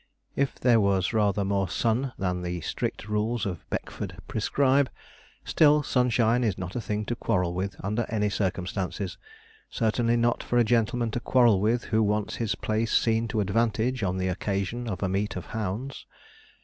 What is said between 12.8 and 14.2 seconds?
seen to advantage on